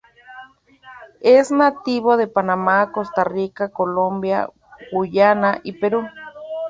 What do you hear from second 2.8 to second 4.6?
Costa Rica, Colombia,